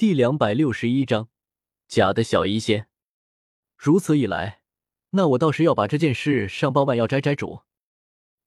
[0.00, 1.28] 第两百六十一章，
[1.86, 2.88] 假的小医仙。
[3.76, 4.62] 如此一来，
[5.10, 7.64] 那我倒是要把这件事上报万药斋斋主。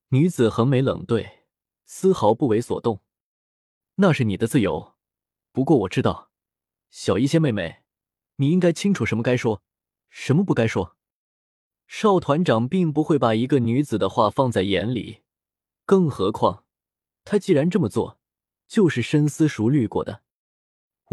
[0.07, 1.43] 女子横眉冷对，
[1.85, 3.03] 丝毫不为所动。
[3.97, 4.95] 那是你的自由，
[5.51, 6.31] 不过我知道，
[6.89, 7.83] 小医仙妹妹，
[8.37, 9.61] 你应该清楚什么该说，
[10.09, 10.97] 什么不该说。
[11.85, 15.21] 少团长并不会把一个女子的话放在眼里，
[15.85, 16.65] 更何况
[17.23, 18.17] 他既然这么做，
[18.67, 20.23] 就是深思熟虑过的。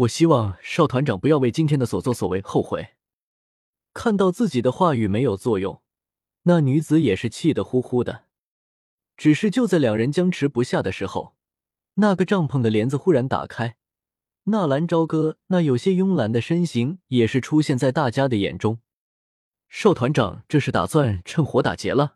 [0.01, 2.95] 我希望少团长不要为今天的所作所为后悔。
[3.93, 5.81] 看到自己的话语没有作用，
[6.43, 8.25] 那女子也是气得呼呼的。
[9.17, 11.35] 只是就在两人僵持不下的时候，
[11.95, 13.75] 那个帐篷的帘子忽然打开，
[14.45, 18.79] 纳兰朝歌那有些慵懒的身形也是出现在大家的眼中。
[19.69, 22.15] 少团长这是打算趁火打劫了？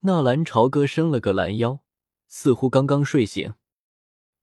[0.00, 1.80] 纳兰朝歌伸了个懒腰，
[2.26, 3.54] 似乎刚刚睡醒。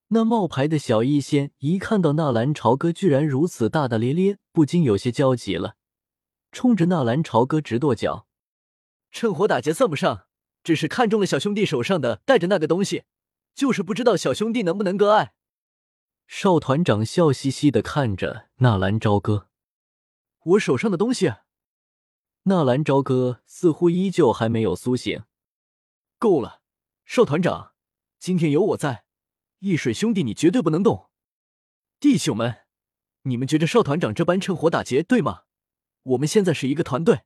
[0.09, 5.75] 那冒牌的小医仙一看到纳兰朝歌居然如此大大咧咧，不禁有些焦急了，
[6.51, 8.25] 冲着纳兰朝歌直跺脚。
[9.11, 10.27] 趁火打劫算不上，
[10.63, 13.03] 只是看中了小兄弟手上的带着那个东西，
[13.53, 15.33] 就是不知道小兄弟能不能割爱。
[16.25, 19.49] 少团长笑嘻嘻的看着纳兰朝歌，
[20.43, 21.33] 我手上的东西。
[22.43, 25.23] 纳兰朝歌似乎依旧还没有苏醒。
[26.17, 26.61] 够了，
[27.03, 27.73] 少团长，
[28.19, 29.06] 今天有我在。
[29.59, 31.09] 易水兄弟，你绝对不能动！
[31.99, 32.65] 弟兄们，
[33.23, 35.43] 你们觉着少团长这般趁火打劫，对吗？
[36.03, 37.23] 我们现在是一个团队，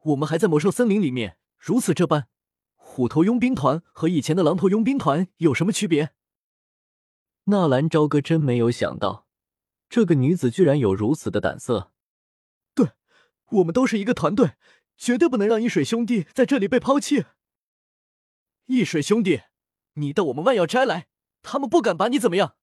[0.00, 2.28] 我们还在魔兽森林里面，如此这般，
[2.74, 6.10] 虎头佣兵团和以前的狼头佣兵团有什么区别？
[7.44, 9.28] 纳兰朝歌真没有想到，
[9.88, 11.92] 这个女子居然有如此的胆色。
[12.74, 12.90] 对，
[13.50, 14.54] 我们都是一个团队，
[14.96, 17.24] 绝对不能让易水兄弟在这里被抛弃。
[18.66, 19.42] 易水兄弟，
[19.94, 21.06] 你到我们万药斋来！
[21.50, 22.56] 他们不敢把你怎么样，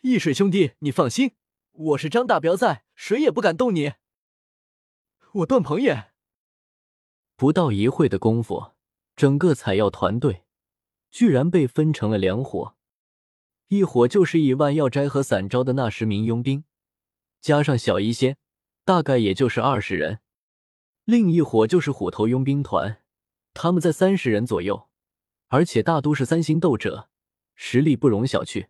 [0.00, 1.36] 易水兄弟，你放心，
[1.70, 3.92] 我是张大彪在，谁也不敢动你。
[5.34, 6.10] 我段鹏也。
[7.36, 8.72] 不到一会的功夫，
[9.14, 10.42] 整个采药团队
[11.08, 12.74] 居然被分成了两伙，
[13.68, 16.64] 一伙就是以万药斋和散招的那十名佣兵，
[17.40, 18.36] 加上小医仙，
[18.84, 20.16] 大概也就是二十人；
[21.04, 23.04] 另一伙就是虎头佣兵团，
[23.54, 24.88] 他们在三十人左右，
[25.46, 27.08] 而且大都是三星斗者。
[27.54, 28.68] 实力不容小觑，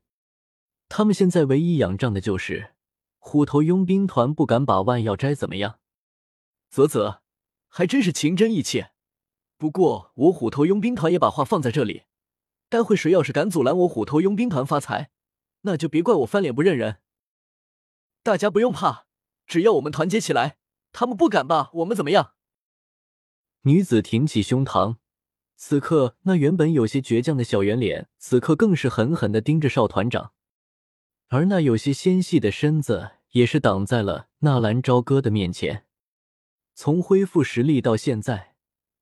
[0.89, 2.75] 他们现在唯一仰仗的就是
[3.19, 5.79] 虎头佣兵团不敢把万药斋怎么样。
[6.71, 7.23] 啧啧，
[7.69, 8.93] 还真是情真意切。
[9.57, 12.05] 不过我虎头佣兵团也把话放在这里，
[12.69, 15.11] 待会谁要是敢阻拦我虎头佣兵团发财，
[15.61, 16.99] 那就别怪我翻脸不认人。
[18.23, 19.07] 大家不用怕，
[19.47, 20.59] 只要我们团结起来，
[20.93, 22.35] 他们不敢把我们怎么样。
[23.63, 24.97] 女子挺起胸膛。
[25.65, 30.33] 此刻，那原本有些倔强的小圆脸，此刻更是狠狠的盯着少团长，
[31.29, 35.87] 而那有些纤细的身子，也是挡在了纳兰朝歌的面前。
[36.75, 38.57] 从恢复实力到现在，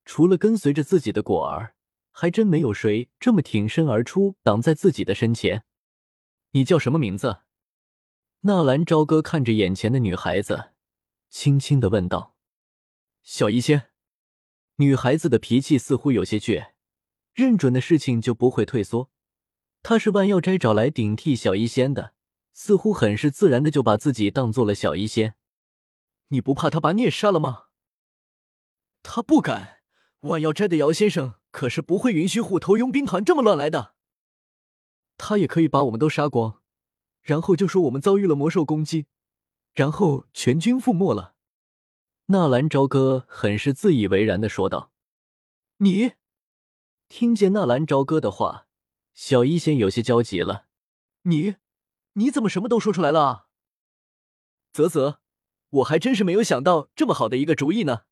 [0.04, 1.76] 除了跟随着自己的果儿，
[2.10, 5.64] 还真没有谁这么挺身而出，挡在自己的身前。
[6.50, 7.38] 你叫什么名字？
[8.40, 10.72] 纳兰朝歌看着眼前的女孩子，
[11.30, 12.36] 轻轻的问道
[13.24, 13.86] ：“小医仙。”
[14.80, 16.70] 女孩子的脾气似乎有些倔，
[17.34, 19.10] 认准的事情就不会退缩。
[19.82, 22.14] 她是万药斋找来顶替小医仙的，
[22.54, 25.34] 似乎很是自然的就把自己当做了小医仙。
[26.28, 27.64] 你不怕他把你也杀了吗？
[29.02, 29.80] 他不敢。
[30.20, 33.94] 万药斋的姚先生可是不会允许虎头佣兵团这么乱来的。
[35.18, 36.62] 他也可以把我们都杀光，
[37.20, 39.04] 然后就说我们遭遇了魔兽攻击，
[39.74, 41.34] 然后全军覆没了。
[42.32, 44.92] 纳兰朝歌很是自以为然的说道
[45.78, 46.12] ：“你
[47.08, 48.68] 听见纳兰朝歌的话，
[49.12, 50.66] 小医仙有些焦急了。
[51.22, 51.56] 你
[52.12, 53.46] 你怎么什么都说出来了啊？
[54.72, 55.18] 啧啧，
[55.70, 58.02] 我还真是没有想到这么好的一个主意呢。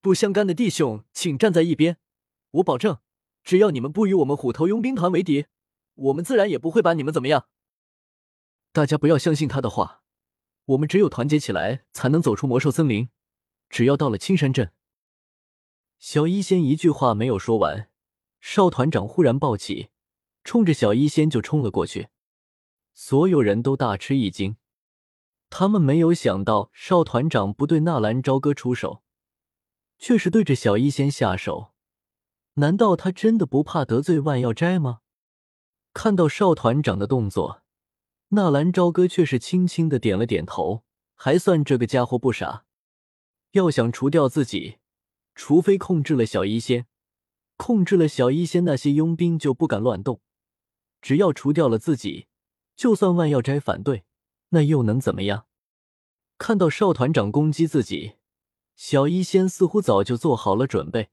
[0.00, 1.98] 不相干的弟兄，请站在一边。
[2.52, 3.00] 我保证，
[3.44, 5.44] 只要你们不与我们虎头佣兵团为敌，
[5.96, 7.48] 我们自然也不会把你们怎么样。
[8.72, 10.02] 大家不要相信他的话，
[10.64, 13.10] 我们只有团结起来，才能走出魔兽森林。”
[13.68, 14.72] 只要到了青山镇，
[15.98, 17.90] 小医仙一句话没有说完，
[18.40, 19.88] 少团长忽然暴起，
[20.44, 22.08] 冲着小医仙就冲了过去。
[22.94, 24.56] 所有人都大吃一惊，
[25.50, 29.02] 他们没有想到少团长不对纳兰朝歌出手，
[29.98, 31.72] 却是对着小医仙下手。
[32.54, 35.00] 难道他真的不怕得罪万药斋吗？
[35.92, 37.62] 看到少团长的动作，
[38.28, 40.84] 纳兰朝歌却是轻轻的点了点头，
[41.14, 42.65] 还算这个家伙不傻。
[43.56, 44.76] 要想除掉自己，
[45.34, 46.86] 除非控制了小医仙，
[47.56, 50.20] 控制了小医仙，那些佣兵就不敢乱动。
[51.00, 52.26] 只要除掉了自己，
[52.76, 54.04] 就算万药斋反对，
[54.50, 55.46] 那又能怎么样？
[56.36, 58.16] 看到少团长攻击自己，
[58.74, 61.08] 小医仙似乎早就做好了准备，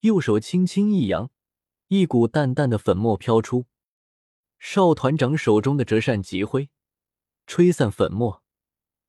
[0.00, 1.30] 右手轻轻一扬，
[1.88, 3.66] 一股淡淡的粉末飘出。
[4.60, 6.70] 少团长手中的折扇急挥，
[7.44, 8.44] 吹散粉末，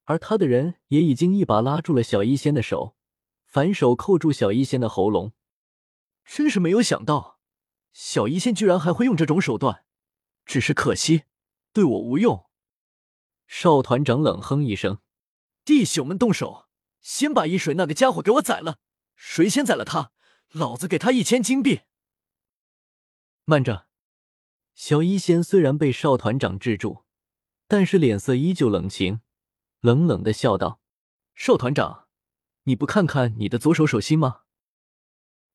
[0.07, 2.95] 而他的人也已经一把拉住了小医仙的手，
[3.45, 5.33] 反手扣住小医仙的喉咙。
[6.25, 7.39] 真是没有想到，
[7.91, 9.83] 小医仙居然还会用这种手段，
[10.45, 11.23] 只是可惜，
[11.73, 12.45] 对我无用。
[13.47, 14.99] 少团长冷哼一声
[15.65, 16.67] ：“弟兄们，动手！
[17.01, 18.79] 先把一水那个家伙给我宰了，
[19.15, 20.11] 谁先宰了他，
[20.51, 21.81] 老子给他一千金币。”
[23.43, 23.87] 慢着，
[24.73, 27.03] 小医仙虽然被少团长制住，
[27.67, 29.21] 但是脸色依旧冷清，
[29.79, 30.81] 冷冷的笑道
[31.35, 32.07] ：“少团长，
[32.63, 34.41] 你不看看你的左手手心吗？”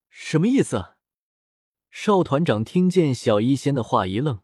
[0.08, 0.94] 什么意思？
[1.90, 4.40] 少团长听见小医仙的话一愣，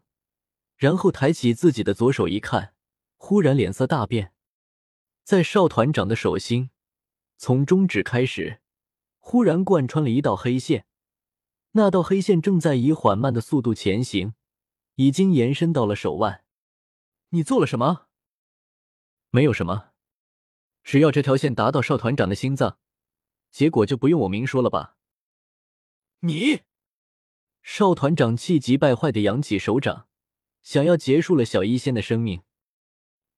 [0.75, 2.75] 然后抬起自己的左手一看。
[3.21, 4.33] 忽然脸色大变，
[5.23, 6.69] 在少团长的手心，
[7.37, 8.61] 从中指开始，
[9.17, 10.85] 忽然贯穿了一道黑线。
[11.71, 14.33] 那道黑线正在以缓慢的速度前行，
[14.95, 16.43] 已经延伸到了手腕。
[17.29, 18.08] 你做了什么？
[19.31, 19.91] 没有什么，
[20.83, 22.79] 只要这条线达到少团长的心脏，
[23.51, 24.97] 结果就不用我明说了吧？
[26.21, 26.61] 你，
[27.61, 30.07] 少团长气急败坏的扬起手掌，
[30.63, 32.43] 想要结束了小医仙的生命。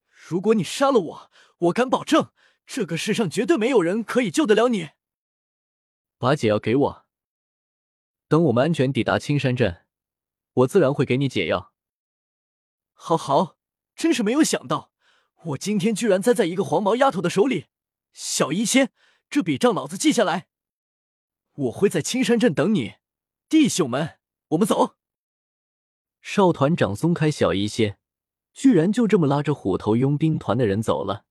[0.08, 2.32] 如果你杀了我，我敢保证，
[2.64, 4.90] 这个世上绝对没有人可以救得了你。
[6.16, 7.06] 把解药给我，
[8.28, 9.84] 等我们安全抵达青山镇，
[10.52, 11.74] 我自然会给你解药。
[12.92, 13.58] 好好，
[13.96, 14.91] 真是没有想到，
[15.46, 17.66] 我今天居然栽在一个黄毛丫头的手里。
[18.12, 18.90] 小医仙，
[19.28, 20.46] 这笔账老子记下来。
[21.54, 22.94] 我会在青山镇等你，
[23.48, 24.18] 弟兄们，
[24.48, 24.96] 我们走。
[26.20, 27.98] 少团长松开小医仙。
[28.52, 31.24] 居然就这么拉着虎头佣兵团的人走了。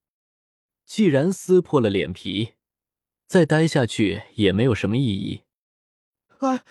[0.86, 2.56] 既然撕破了脸皮，
[3.28, 5.44] 再待下去也没有什么意义。
[6.40, 6.64] 哎，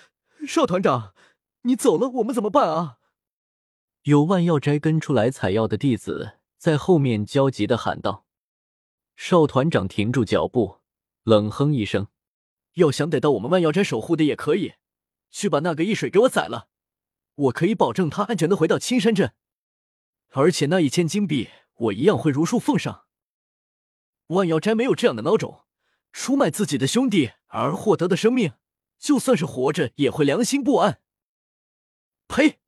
[0.49, 1.15] 少团长，
[1.63, 2.99] 你走了，我们怎么办啊？
[4.03, 8.27] 有万药斋跟出来采药的弟子在后面焦急的喊道。
[9.17, 10.81] 少团长停住脚步，
[11.23, 12.09] 冷哼一声
[12.77, 14.75] ：“要想逮到我们万药斋守护的也可以，
[15.31, 16.69] 去把那个易水给我宰了，
[17.35, 19.33] 我可以保证他安全的回到青山镇。”
[20.33, 23.07] 而且那一千金币，我一样会如数奉上。
[24.27, 25.65] 万药斋没有这样的孬种，
[26.12, 28.53] 出卖自己的兄弟而获得的生命，
[28.99, 31.01] 就算是活着也会良心不安。
[32.29, 32.61] 呸！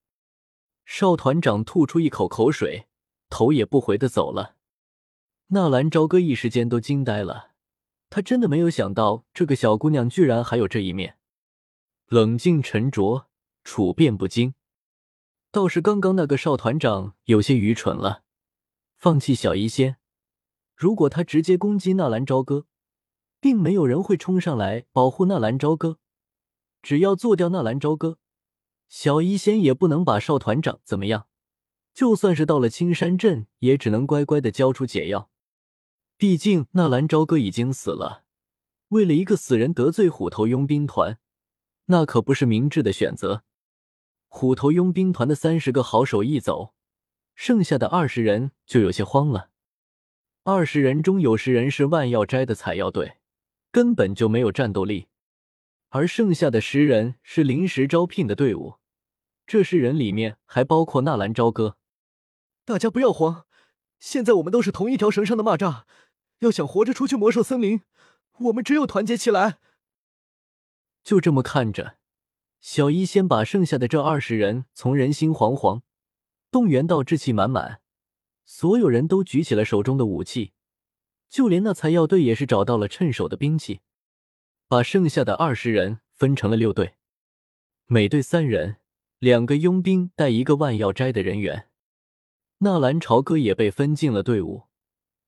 [0.86, 2.88] 少团长吐出一口口水，
[3.32, 4.56] 头也不回的走了。
[5.48, 7.52] 纳兰朝歌一时间都惊呆了，
[8.10, 11.16] 他真的没有想到这个小姑娘居然还有这一面，
[12.08, 13.28] 冷静沉着，
[13.64, 14.54] 处变不惊。
[15.50, 18.22] 倒是刚刚那个少团长有些愚蠢了，
[18.98, 19.96] 放弃小医仙。
[20.76, 22.66] 如果他直接攻击纳兰朝歌，
[23.40, 25.98] 并没有人会冲上来保护纳兰朝歌。
[26.82, 28.18] 只要做掉纳兰朝歌，
[28.88, 31.28] 小医仙也不能把少团长怎么样。
[31.94, 35.30] 就算是到了青山镇，也只能乖乖的交出解药。
[36.16, 38.24] 毕竟纳兰朝歌已经死了，
[38.88, 41.18] 为了一个死人得罪虎头佣兵团，
[41.86, 43.44] 那可不是明智的选择。
[44.28, 46.72] 虎头佣兵团的三十个好手一走，
[47.34, 49.50] 剩下的二十人就有些慌了。
[50.44, 53.18] 二十人中有十人是万药斋的采药队，
[53.70, 55.08] 根本就没有战斗力；
[55.90, 58.76] 而剩下的十人是临时招聘的队伍。
[59.46, 61.76] 这十人里面还包括纳兰朝歌。
[62.64, 63.46] 大家不要慌，
[63.98, 65.82] 现在我们都是同一条绳上的蚂蚱，
[66.38, 67.82] 要想活着出去魔兽森林，
[68.38, 69.58] 我们只有团结起来。
[71.02, 71.96] 就这么看着。
[72.60, 75.80] 小一先把剩下的这二十人从人心惶惶
[76.52, 77.80] 动员到志气满满，
[78.44, 80.52] 所有人都举起了手中的武器，
[81.28, 83.80] 就连那采药队也是找到了趁手的兵器，
[84.68, 86.94] 把剩下的二十人分成了六队，
[87.86, 88.76] 每队三人，
[89.18, 91.68] 两个佣兵带一个万药斋的人员。
[92.64, 94.68] 纳兰朝歌也被分进了队伍，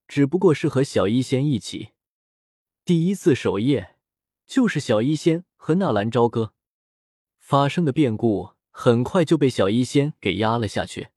[0.07, 1.89] 只不过是和小医仙一起。
[2.85, 3.97] 第一次守夜，
[4.47, 6.53] 就是小医仙和纳兰朝歌。
[7.41, 11.09] 发生的变故很快就被小医仙给压了下去。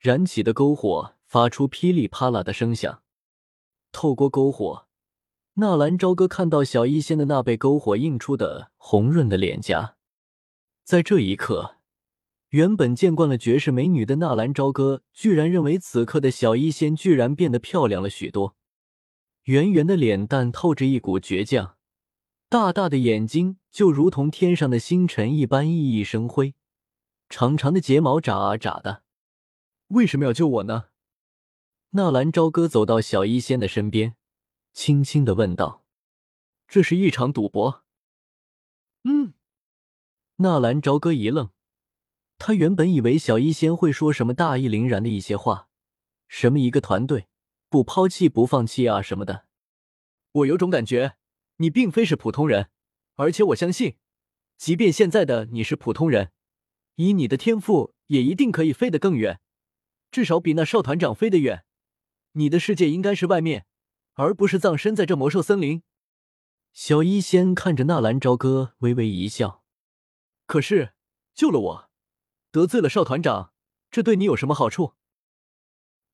[0.00, 3.04] 燃起的篝火发出噼里啪啦的声响。
[3.92, 4.88] 透过篝火，
[5.54, 9.94] 纳兰朝歌看到小医仙的那被篝火映出的红润的脸颊。
[10.82, 11.76] 在这一刻，
[12.50, 18.56] 原本见惯了绝世美女的纳兰朝歌，居然认为此刻的小医仙居然变得漂亮了许多。
[19.44, 21.76] 圆圆的脸蛋透着一股倔强。
[22.48, 26.56] 大大的眼睛就如同天上的星辰一般熠熠生辉，
[27.28, 29.04] 长长的睫毛眨啊眨的。
[29.88, 30.86] 为什么要救我呢？
[31.90, 34.16] 纳兰朝歌走到小医仙的身边，
[34.72, 35.84] 轻轻的问道
[36.66, 37.84] ：“这是一场赌博？”
[39.04, 39.34] 嗯。
[40.36, 41.50] 纳兰朝歌一愣，
[42.40, 45.68] 他原本以为小医仙会说什么大义凛然的一些话，
[46.26, 47.28] 什么一个团队
[47.68, 49.44] 不抛弃不放弃啊什么的。
[50.32, 51.18] 我有种感觉，
[51.56, 52.70] 你并非是普通人，
[53.16, 53.98] 而且我相信，
[54.56, 56.32] 即便现在的你是普通人，
[56.94, 59.40] 以你的天赋，也一定可以飞得更远，
[60.10, 61.64] 至少比那少团长飞得远。
[62.32, 63.66] 你的世界应该是外面，
[64.14, 65.82] 而不是葬身在这魔兽森林。
[66.72, 69.62] 小医仙看着纳兰朝歌，微微一笑。
[70.46, 70.94] 可是
[71.34, 71.89] 救了我，
[72.50, 73.52] 得罪了少团长，
[73.90, 74.94] 这对你有什么好处？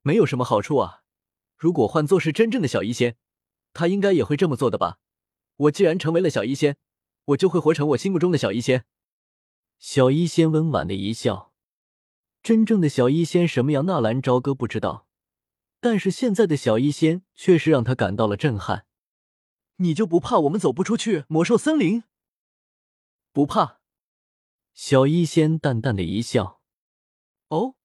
[0.03, 1.03] 没有什么好处啊！
[1.57, 3.17] 如果换作是真正的小医仙，
[3.73, 4.99] 他应该也会这么做的吧？
[5.57, 6.77] 我既然成为了小医仙，
[7.25, 8.85] 我就会活成我心目中的小医仙。
[9.79, 11.53] 小医仙温婉的一笑。
[12.43, 13.87] 真正的小医仙什么样？
[13.87, 15.09] 纳兰朝歌不知道，
[15.81, 18.87] 但是现在的小医仙确实让他感到了震撼。
[19.77, 22.05] 你就不怕我们走不出去魔兽森林？
[23.33, 23.76] 不怕。
[24.77, 26.61] 小医仙淡淡的一笑，
[27.49, 27.77] 哦，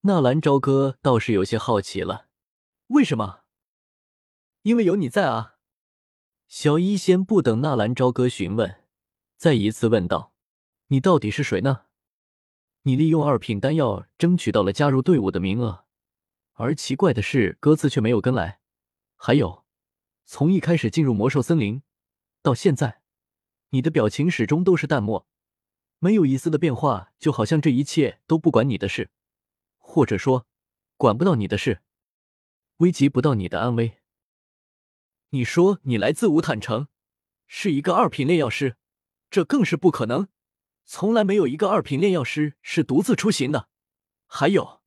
[0.00, 2.28] 纳兰朝歌倒是有些好奇了，
[2.86, 3.42] 为什么？
[4.62, 5.58] 因为有你在啊！
[6.48, 8.82] 小医仙不等纳兰朝歌询问，
[9.36, 10.32] 再一次问道
[10.88, 11.82] ：“你到底是谁呢？
[12.84, 15.84] 你利用二品丹药争取到了加入队伍的名额，
[16.54, 18.60] 而奇怪的是，歌次却没有跟来。
[19.16, 19.66] 还有，
[20.24, 21.82] 从一开始进入魔兽森林
[22.40, 23.02] 到现在，
[23.68, 25.26] 你的表情始终都是淡漠。”
[26.02, 29.10] 没有一丝的变化，就好像这一切都不管你的事，
[29.76, 30.46] 或者说
[30.96, 31.82] 管不到你的事，
[32.78, 33.98] 危及不到你的安危。
[35.28, 36.88] 你说你来自五坦城，
[37.46, 38.78] 是一个二品炼药师，
[39.30, 40.28] 这更是不可能。
[40.86, 43.68] 从来没有一个二品炼药师是独自出行的。
[44.26, 44.80] 还有，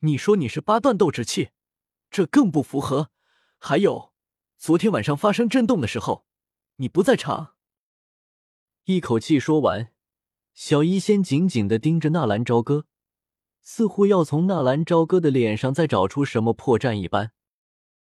[0.00, 1.52] 你说你是八段斗志气，
[2.10, 3.10] 这更不符合。
[3.56, 4.12] 还有，
[4.58, 6.26] 昨天晚上发生震动的时候，
[6.76, 7.56] 你不在场。
[8.84, 9.94] 一口气说完。
[10.54, 12.86] 小医仙紧紧的盯着纳兰朝歌，
[13.62, 17.32] 似乎要从纳兰朝歌的脸上再找出什么破绽一般。